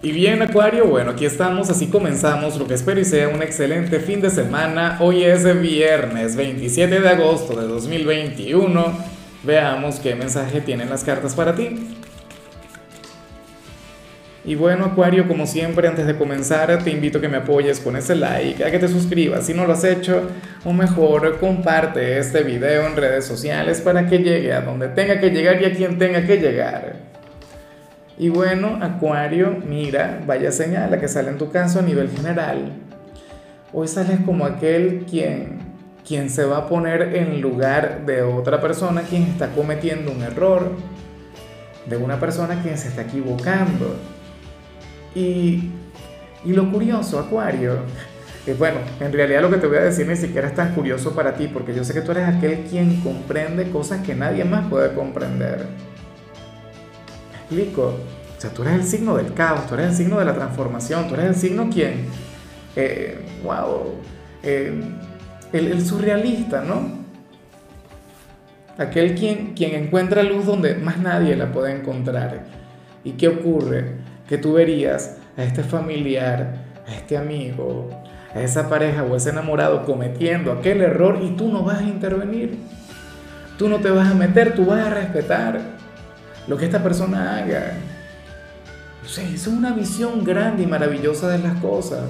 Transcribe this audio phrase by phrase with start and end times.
[0.00, 3.98] Y bien Acuario, bueno, aquí estamos, así comenzamos lo que espero y sea un excelente
[3.98, 4.96] fin de semana.
[5.00, 8.96] Hoy es viernes 27 de agosto de 2021.
[9.42, 11.96] Veamos qué mensaje tienen las cartas para ti.
[14.44, 17.96] Y bueno Acuario, como siempre, antes de comenzar te invito a que me apoyes con
[17.96, 20.28] ese like, a que te suscribas si no lo has hecho,
[20.64, 25.30] o mejor comparte este video en redes sociales para que llegue a donde tenga que
[25.30, 27.07] llegar y a quien tenga que llegar.
[28.18, 32.72] Y bueno, Acuario, mira, vaya señal la que sale en tu caso a nivel general.
[33.72, 35.60] Hoy sales como aquel quien,
[36.04, 40.72] quien se va a poner en lugar de otra persona quien está cometiendo un error,
[41.86, 43.94] de una persona quien se está equivocando.
[45.14, 45.70] Y,
[46.44, 47.76] y lo curioso, Acuario,
[48.44, 51.14] es bueno, en realidad lo que te voy a decir ni siquiera es tan curioso
[51.14, 54.66] para ti, porque yo sé que tú eres aquel quien comprende cosas que nadie más
[54.68, 55.66] puede comprender
[57.48, 57.94] explico?
[58.36, 61.08] O sea, tú eres el signo del caos, tú eres el signo de la transformación,
[61.08, 62.06] tú eres el signo quien,
[62.76, 63.94] eh, wow,
[64.42, 64.80] eh,
[65.52, 66.98] el, surrealista, ¿no?
[68.76, 72.44] Aquel quien, quien encuentra luz donde más nadie la puede encontrar.
[73.02, 73.94] ¿Y qué ocurre?
[74.28, 77.90] Que tú verías a este familiar, a este amigo,
[78.32, 82.56] a esa pareja o ese enamorado cometiendo aquel error y tú no vas a intervenir.
[83.56, 85.77] Tú no te vas a meter, tú vas a respetar
[86.48, 87.74] lo que esta persona haga.
[89.04, 92.04] O sea, es una visión grande y maravillosa de las cosas.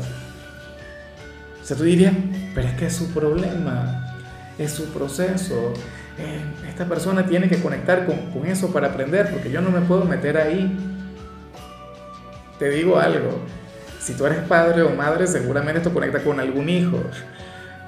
[1.61, 2.15] O sea, tú dirías,
[2.55, 4.17] pero es que es su problema,
[4.59, 5.73] es su proceso.
[6.19, 9.81] Eh, esta persona tiene que conectar con, con eso para aprender, porque yo no me
[9.83, 10.77] puedo meter ahí.
[12.59, 13.39] Te digo algo,
[14.01, 16.99] si tú eres padre o madre, seguramente esto conecta con algún hijo.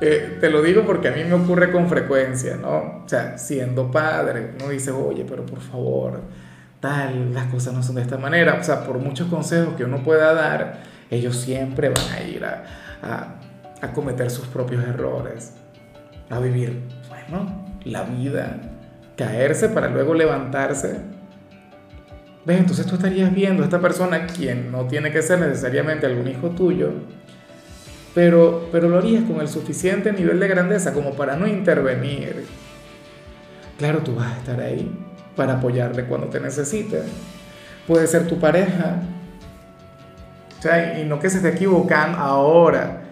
[0.01, 3.03] Eh, te lo digo porque a mí me ocurre con frecuencia, ¿no?
[3.05, 6.21] O sea, siendo padre, uno dice, oye, pero por favor,
[6.81, 8.59] tal, las cosas no son de esta manera.
[8.59, 12.65] O sea, por muchos consejos que uno pueda dar, ellos siempre van a ir a,
[13.03, 13.35] a,
[13.81, 15.53] a cometer sus propios errores,
[16.31, 18.57] a vivir, bueno, la vida,
[19.17, 21.01] caerse para luego levantarse.
[22.45, 22.59] ¿Ves?
[22.59, 26.51] Entonces tú estarías viendo a esta persona, quien no tiene que ser necesariamente algún hijo
[26.51, 26.93] tuyo,
[28.15, 32.47] pero, pero lo harías con el suficiente nivel de grandeza como para no intervenir.
[33.79, 34.91] Claro, tú vas a estar ahí
[35.37, 37.03] para apoyarle cuando te necesite.
[37.87, 38.97] Puede ser tu pareja.
[40.59, 43.03] O sea, y no que se esté equivocando ahora.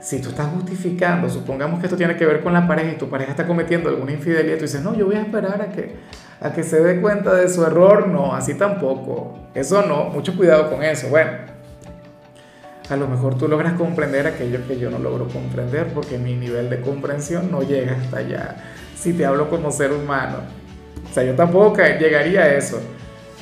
[0.00, 3.08] Si tú estás justificando, supongamos que esto tiene que ver con la pareja y tu
[3.08, 5.96] pareja está cometiendo alguna infidelidad, tú dices, no, yo voy a esperar a que,
[6.40, 8.08] a que se dé cuenta de su error.
[8.08, 9.38] No, así tampoco.
[9.54, 11.08] Eso no, mucho cuidado con eso.
[11.08, 11.32] Bueno,
[12.88, 16.68] a lo mejor tú logras comprender aquello que yo no logro comprender porque mi nivel
[16.70, 18.56] de comprensión no llega hasta allá.
[18.96, 20.38] Si te hablo como ser humano.
[21.10, 22.80] O sea, yo tampoco llegaría a eso.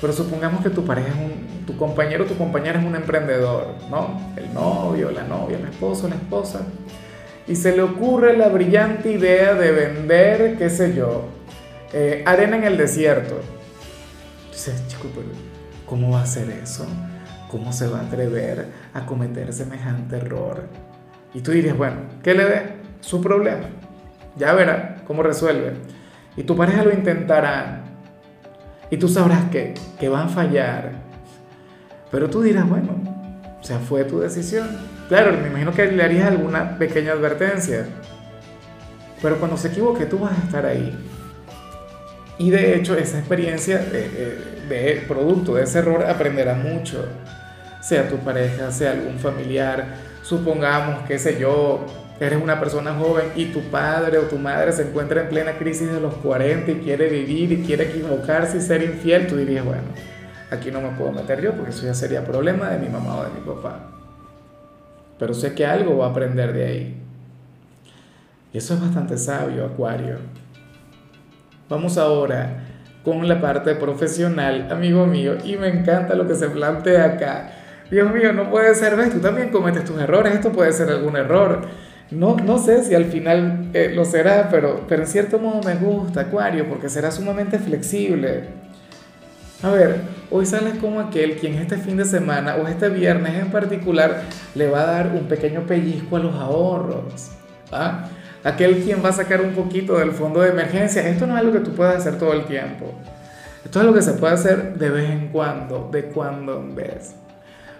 [0.00, 3.74] Pero supongamos que tu pareja es un, tu compañero o tu compañera es un emprendedor,
[3.90, 4.32] ¿no?
[4.36, 6.60] El novio, la novia, el esposo, la esposa.
[7.46, 11.24] Y se le ocurre la brillante idea de vender, qué sé yo,
[11.92, 13.40] eh, arena en el desierto.
[14.50, 15.28] Dices, chico, pero
[15.86, 16.86] ¿cómo va a ser eso?
[17.50, 20.64] ¿Cómo se va a atrever a cometer semejante error?
[21.34, 22.62] Y tú dirías, bueno, ¿qué le dé?
[23.00, 23.68] Su problema.
[24.36, 25.72] Ya verá cómo resuelve.
[26.38, 27.82] Y tu pareja lo intentará.
[28.90, 30.92] Y tú sabrás que, que a fallar.
[32.10, 32.92] Pero tú dirás, bueno,
[33.60, 34.68] o sea, fue tu decisión.
[35.08, 37.86] Claro, me imagino que le harías alguna pequeña advertencia.
[39.20, 40.96] Pero cuando se equivoque, tú vas a estar ahí.
[42.38, 44.38] Y de hecho, esa experiencia de,
[44.68, 47.04] de producto de ese error aprenderá mucho
[47.80, 51.86] sea tu pareja, sea algún familiar, supongamos, qué sé yo,
[52.20, 55.90] eres una persona joven y tu padre o tu madre se encuentra en plena crisis
[55.90, 59.82] de los 40 y quiere vivir y quiere equivocarse y ser infiel, tú dirías, bueno,
[60.50, 63.24] aquí no me puedo meter yo porque eso ya sería problema de mi mamá o
[63.24, 63.90] de mi papá.
[65.18, 67.02] Pero sé que algo va a aprender de ahí.
[68.52, 70.16] Y eso es bastante sabio, Acuario.
[71.68, 72.64] Vamos ahora
[73.04, 77.52] con la parte profesional, amigo mío, y me encanta lo que se plantea acá.
[77.90, 81.16] Dios mío, no puede ser, ves, tú también cometes tus errores, esto puede ser algún
[81.16, 81.62] error.
[82.10, 85.74] No, no sé si al final eh, lo será, pero, pero en cierto modo me
[85.74, 88.44] gusta, Acuario, porque será sumamente flexible.
[89.62, 90.00] A ver,
[90.30, 94.22] hoy sales como aquel quien este fin de semana o este viernes en particular
[94.54, 97.30] le va a dar un pequeño pellizco a los ahorros.
[97.72, 98.08] ¿ah?
[98.44, 101.06] Aquel quien va a sacar un poquito del fondo de emergencia.
[101.08, 102.94] Esto no es algo que tú puedas hacer todo el tiempo.
[103.64, 107.14] Esto es algo que se puede hacer de vez en cuando, de cuando en vez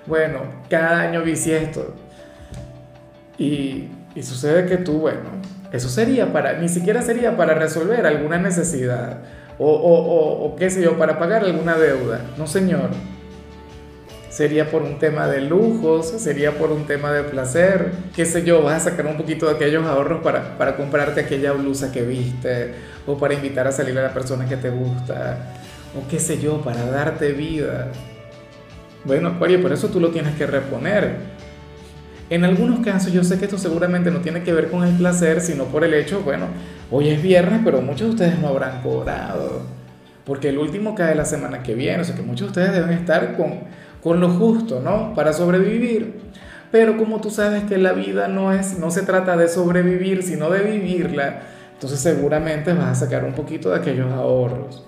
[0.08, 0.40] bueno,
[0.70, 1.94] cada año bisiesto.
[3.36, 3.88] Y,
[4.18, 5.30] y sucede que tú, bueno,
[5.72, 9.18] eso sería para, ni siquiera sería para resolver alguna necesidad
[9.58, 12.22] o, o, o, o, qué sé yo, para pagar alguna deuda.
[12.36, 12.90] No, señor.
[14.28, 18.60] sería por un tema de lujos, sería por un tema de placer, qué sé yo,
[18.60, 22.74] vas a sacar un poquito de aquellos ahorros para, para comprarte aquella blusa que viste,
[23.06, 25.38] o para invitar a salir a la persona que te gusta,
[25.96, 27.92] o qué sé yo, para darte vida.
[29.04, 31.37] Bueno, Acuario, por eso tú lo tienes que reponer.
[32.30, 35.40] En algunos casos yo sé que esto seguramente no tiene que ver con el placer,
[35.40, 36.46] sino por el hecho, bueno,
[36.90, 39.62] hoy es viernes, pero muchos de ustedes no habrán cobrado,
[40.26, 42.98] porque el último cae la semana que viene, o sea que muchos de ustedes deben
[42.98, 43.60] estar con,
[44.02, 45.14] con lo justo, ¿no?
[45.14, 46.20] Para sobrevivir.
[46.70, 50.50] Pero como tú sabes que la vida no, es, no se trata de sobrevivir, sino
[50.50, 51.40] de vivirla,
[51.72, 54.84] entonces seguramente vas a sacar un poquito de aquellos ahorros.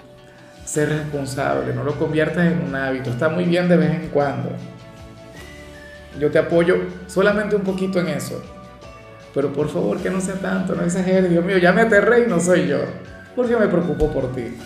[0.67, 4.51] Ser responsable, no lo conviertas en un hábito, está muy bien de vez en cuando.
[6.19, 6.77] Yo te apoyo
[7.07, 8.43] solamente un poquito en eso.
[9.35, 11.31] Pero por favor, que no sea tanto, no exageres.
[11.31, 12.81] Dios mío, ya me aterré y no soy yo.
[13.37, 14.57] Porque me preocupo por ti.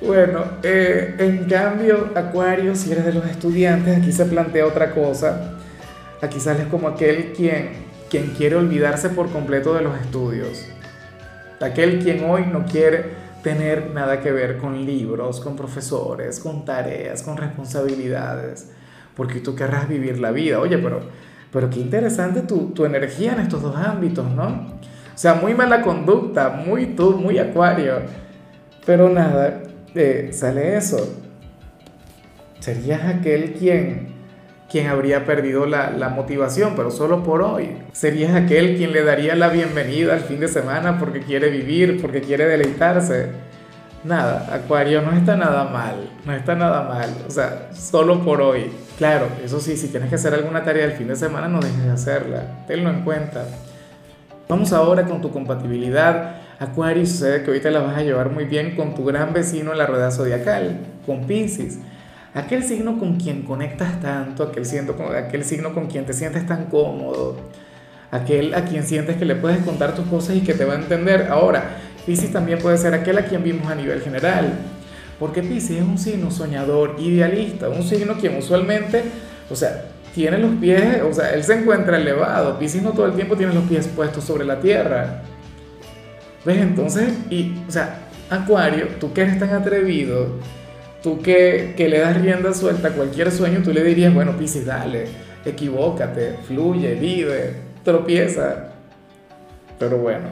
[0.00, 5.58] Bueno, eh, en cambio, Acuario, si eres de los estudiantes, aquí se plantea otra cosa.
[6.22, 7.70] Aquí sales como aquel quien,
[8.08, 10.66] quien quiere olvidarse por completo de los estudios.
[11.60, 17.22] Aquel quien hoy no quiere tener nada que ver con libros, con profesores, con tareas,
[17.22, 18.68] con responsabilidades
[19.20, 20.60] porque tú querrás vivir la vida.
[20.60, 21.00] Oye, pero,
[21.52, 24.46] pero qué interesante tu, tu energía en estos dos ámbitos, ¿no?
[24.46, 27.96] O sea, muy mala conducta, muy tú, muy acuario.
[28.86, 29.60] Pero nada,
[29.94, 31.20] eh, sale eso.
[32.60, 34.08] Serías aquel quien,
[34.70, 37.76] quien habría perdido la, la, motivación, pero solo por hoy.
[37.92, 42.22] Serías aquel quien le daría la bienvenida al fin de semana porque quiere vivir, porque
[42.22, 43.32] quiere deleitarse.
[44.02, 48.72] Nada, Acuario no está nada mal, no está nada mal, o sea, solo por hoy.
[49.00, 51.84] Claro, eso sí, si tienes que hacer alguna tarea el fin de semana, no dejes
[51.84, 53.46] de hacerla, tenlo en cuenta.
[54.46, 56.34] Vamos ahora con tu compatibilidad.
[56.58, 59.72] Acuario, sucede que hoy te la vas a llevar muy bien con tu gran vecino
[59.72, 61.78] en la rueda zodiacal, con Pisces.
[62.34, 64.66] Aquel signo con quien conectas tanto, aquel,
[65.16, 67.38] aquel signo con quien te sientes tan cómodo,
[68.10, 70.76] aquel a quien sientes que le puedes contar tus cosas y que te va a
[70.76, 71.28] entender.
[71.30, 74.52] Ahora, Pisces también puede ser aquel a quien vimos a nivel general,
[75.20, 79.04] porque Pisces es un signo soñador, idealista, un signo quien usualmente,
[79.50, 79.84] o sea,
[80.14, 83.52] tiene los pies, o sea, él se encuentra elevado, Pisces no todo el tiempo tiene
[83.52, 85.22] los pies puestos sobre la tierra.
[86.44, 86.56] ¿Ves?
[86.56, 87.98] Entonces, y, o sea,
[88.30, 90.38] Acuario, tú que eres tan atrevido,
[91.02, 94.64] tú que, que le das rienda suelta a cualquier sueño, tú le dirías, bueno, Pisces,
[94.64, 95.04] dale,
[95.44, 98.70] equivócate, fluye, vive, tropieza.
[99.78, 100.28] Pero bueno,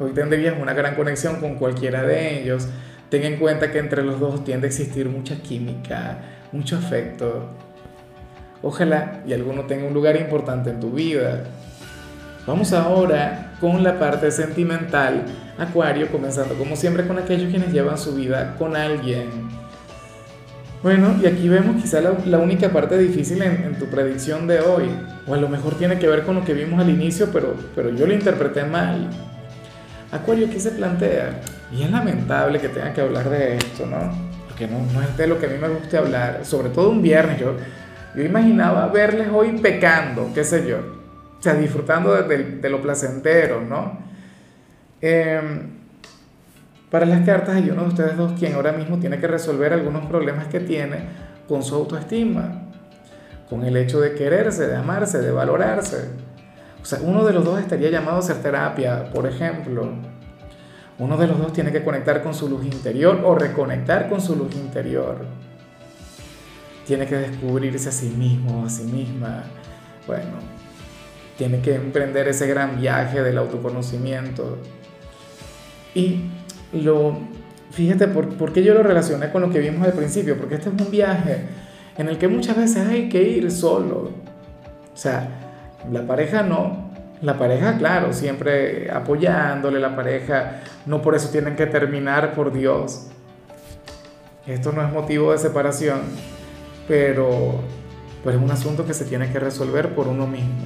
[0.00, 2.66] Hoy tendrías una gran conexión con cualquiera de ellos.
[3.10, 6.18] Ten en cuenta que entre los dos tiende a existir mucha química,
[6.52, 7.48] mucho afecto.
[8.62, 11.42] Ojalá y alguno tenga un lugar importante en tu vida.
[12.46, 15.24] Vamos ahora con la parte sentimental,
[15.58, 19.28] Acuario, comenzando como siempre con aquellos quienes llevan su vida con alguien.
[20.82, 24.84] Bueno, y aquí vemos quizá la, única parte difícil en, en, tu predicción de hoy,
[25.26, 27.90] o a lo mejor tiene que ver con lo que vimos al inicio, pero, pero
[27.90, 29.10] yo lo interpreté mal.
[30.10, 31.38] Acuario, ¿qué se plantea?
[31.72, 33.98] Y es lamentable que tenga que hablar de esto, ¿no?
[34.48, 37.00] Porque no, no es de lo que a mí me guste hablar, sobre todo un
[37.00, 37.38] viernes.
[37.38, 37.54] Yo,
[38.14, 40.78] yo imaginaba verles hoy pecando, qué sé yo,
[41.38, 43.98] o sea, disfrutando de, de, lo placentero, ¿no?
[45.00, 45.80] Em,
[46.90, 50.06] para las cartas hay uno de ustedes dos quien ahora mismo tiene que resolver algunos
[50.06, 50.98] problemas que tiene
[51.48, 52.64] con su autoestima,
[53.48, 56.08] con el hecho de quererse, de amarse, de valorarse.
[56.82, 59.88] O sea, uno de los dos estaría llamado a hacer terapia, por ejemplo.
[61.00, 64.36] Uno de los dos tiene que conectar con su luz interior o reconectar con su
[64.36, 65.24] luz interior.
[66.86, 69.44] Tiene que descubrirse a sí mismo, a sí misma.
[70.06, 70.38] Bueno,
[71.38, 74.58] tiene que emprender ese gran viaje del autoconocimiento.
[75.94, 76.26] Y
[76.74, 77.18] lo,
[77.70, 80.36] fíjate, ¿por, ¿por qué yo lo relacioné con lo que vimos al principio?
[80.36, 81.46] Porque este es un viaje
[81.96, 84.10] en el que muchas veces hay que ir solo.
[84.92, 85.30] O sea,
[85.90, 86.89] la pareja no.
[87.22, 93.08] La pareja, claro, siempre apoyándole, la pareja, no por eso tienen que terminar, por Dios.
[94.46, 96.00] Esto no es motivo de separación,
[96.88, 97.60] pero,
[98.24, 100.64] pero es un asunto que se tiene que resolver por uno mismo.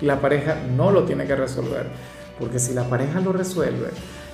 [0.00, 1.86] La pareja no lo tiene que resolver,
[2.38, 3.88] porque si la pareja lo resuelve,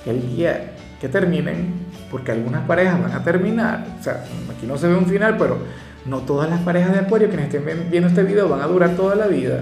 [0.05, 0.71] el día
[1.01, 1.73] que terminen,
[2.09, 4.23] porque algunas parejas van a terminar, o sea,
[4.55, 5.57] aquí no se ve un final, pero
[6.05, 9.15] no todas las parejas de apoyo quienes estén viendo este video van a durar toda
[9.15, 9.61] la vida.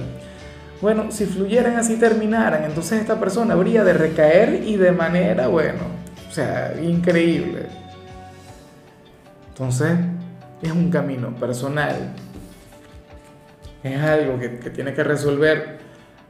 [0.81, 5.81] Bueno, si fluyeran así, terminaran, entonces esta persona habría de recaer y de manera, bueno,
[6.27, 7.67] o sea, increíble.
[9.49, 9.91] Entonces,
[10.61, 12.13] es un camino personal.
[13.83, 15.77] Es algo que, que tiene que resolver,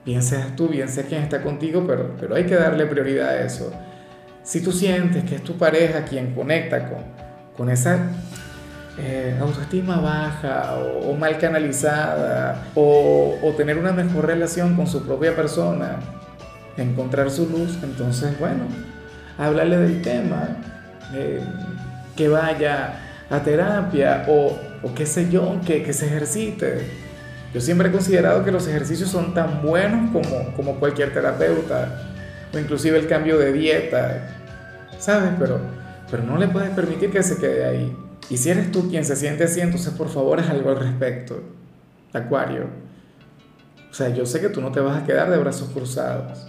[0.05, 3.41] bien seas tú, bien sea quien está contigo, pero, pero hay que darle prioridad a
[3.45, 3.71] eso.
[4.43, 7.03] Si tú sientes que es tu pareja quien conecta con,
[7.55, 7.99] con esa
[8.97, 15.35] eh, autoestima baja o, mal canalizada o, o, tener una mejor relación con su propia
[15.35, 15.97] persona,
[16.77, 18.63] encontrar su luz, entonces bueno,
[19.37, 20.57] háblale del tema,
[21.13, 21.41] eh,
[22.15, 26.85] que vaya a terapia o, o qué sé yo, que, que se ejercite.
[27.53, 32.01] Yo siempre he considerado que los ejercicios son tan buenos como, como cualquier terapeuta
[32.53, 34.27] o inclusive el cambio de dieta,
[34.99, 35.31] ¿sabes?
[35.39, 35.59] Pero,
[36.09, 37.97] pero no le puedes permitir que se quede ahí.
[38.31, 41.43] Y si eres tú quien se siente así, entonces por favor haz algo al respecto,
[42.13, 42.67] Acuario.
[43.91, 46.47] O sea, yo sé que tú no te vas a quedar de brazos cruzados.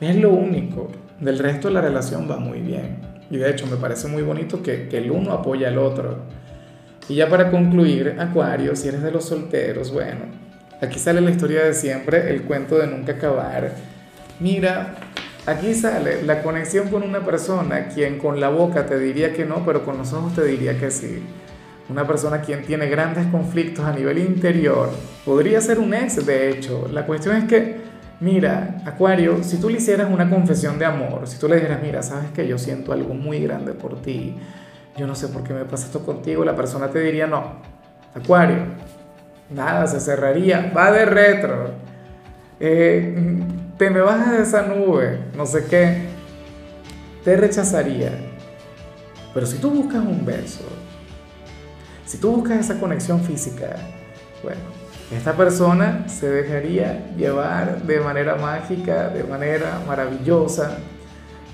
[0.00, 0.90] Es lo único.
[1.20, 3.02] Del resto la relación va muy bien.
[3.30, 6.20] Y de hecho me parece muy bonito que, que el uno apoya al otro.
[7.06, 10.20] Y ya para concluir, Acuario, si eres de los solteros, bueno,
[10.80, 13.74] aquí sale la historia de siempre, el cuento de nunca acabar.
[14.38, 14.94] Mira,
[15.50, 19.64] aquí sale la conexión con una persona quien con la boca te diría que no,
[19.64, 21.22] pero con los ojos te diría que sí.
[21.88, 24.90] Una persona quien tiene grandes conflictos a nivel interior.
[25.24, 26.88] Podría ser un ex, de hecho.
[26.92, 27.80] La cuestión es que,
[28.20, 32.02] mira, Acuario, si tú le hicieras una confesión de amor, si tú le dijeras, mira,
[32.02, 34.36] sabes que yo siento algo muy grande por ti,
[34.96, 37.54] yo no sé por qué me pasa esto contigo, la persona te diría, no,
[38.14, 38.58] Acuario,
[39.50, 41.70] nada, se cerraría, va de retro,
[42.60, 43.39] eh,
[43.80, 46.02] te me bajas de esa nube, no sé qué,
[47.24, 48.12] te rechazaría.
[49.32, 50.64] Pero si tú buscas un beso,
[52.04, 53.76] si tú buscas esa conexión física,
[54.42, 54.60] bueno,
[55.10, 60.76] esta persona se dejaría llevar de manera mágica, de manera maravillosa,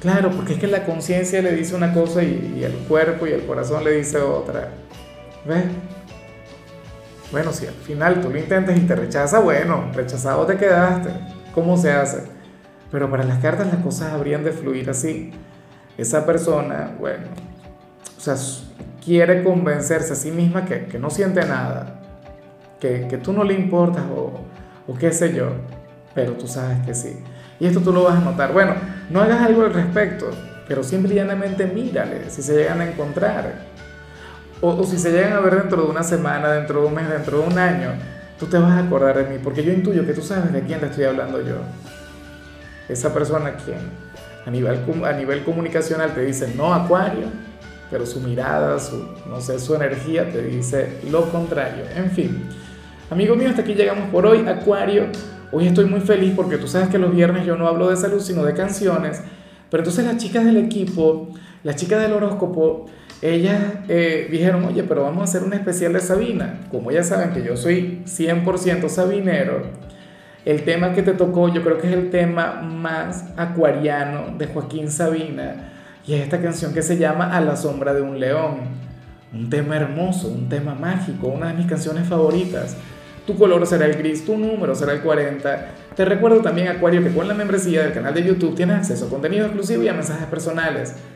[0.00, 3.46] Claro, porque es que la conciencia le dice una cosa y, el cuerpo y el
[3.46, 4.68] corazón le dice otra.
[5.46, 5.64] ¿Ves?
[7.32, 11.35] Bueno, si al final tú lo intentas y te rechaza, bueno, rechazado te quedaste.
[11.56, 12.22] ¿Cómo se hace?
[12.90, 15.32] Pero para las cartas las cosas habrían de fluir así.
[15.96, 17.24] Esa persona, bueno,
[18.14, 18.36] o sea,
[19.02, 22.02] quiere convencerse a sí misma que, que no siente nada,
[22.78, 24.34] que, que, tú no le importas o,
[24.86, 25.48] o qué sé yo,
[26.14, 27.20] pero tú sabes que sí.
[27.58, 28.52] Y esto tú lo vas a notar.
[28.52, 28.74] Bueno,
[29.08, 30.28] no hagas algo al respecto,
[30.68, 33.54] pero simplemente mírale si se llegan a encontrar.
[34.60, 37.38] O, si se llegan a ver dentro de una semana, dentro de un mes, dentro
[37.38, 37.92] de un año,
[38.38, 40.80] tú te vas a acordar de mí, porque yo intuyo que tú sabes de quién
[40.80, 41.56] te estoy hablando yo.
[42.88, 43.78] Esa persona quien
[44.46, 47.26] a nivel, a nivel comunicacional te dice no acuario,
[47.90, 51.84] pero su mirada, su, no sé, su energía te dice lo contrario.
[51.96, 52.44] En fin,
[53.10, 54.46] amigo mío, hasta aquí llegamos por hoy.
[54.46, 55.06] Acuario,
[55.52, 58.20] Hoy estoy muy feliz porque tú sabes que los viernes yo no hablo de salud,
[58.20, 59.22] sino de canciones.
[59.70, 61.28] Pero entonces las chicas del equipo,
[61.62, 62.86] las chicas del horóscopo,
[63.22, 66.60] ellas eh, dijeron, oye, pero vamos a hacer un especial de Sabina.
[66.70, 69.62] Como ya saben que yo soy 100% sabinero,
[70.44, 74.90] el tema que te tocó yo creo que es el tema más acuariano de Joaquín
[74.90, 75.72] Sabina.
[76.06, 78.86] Y es esta canción que se llama A la sombra de un león.
[79.32, 82.76] Un tema hermoso, un tema mágico, una de mis canciones favoritas.
[83.26, 85.66] Tu color será el gris, tu número será el 40.
[85.96, 89.10] Te recuerdo también, Acuario, que con la membresía del canal de YouTube tienes acceso a
[89.10, 90.94] contenido exclusivo y a mensajes personales.